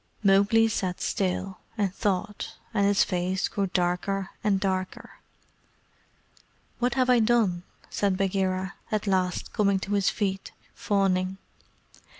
[0.23, 5.19] Mowgli sat still, and thought, and his face grew darker and darker.
[6.79, 11.37] "What have I done?" said Bagheera, at last coming to his feet, fawning.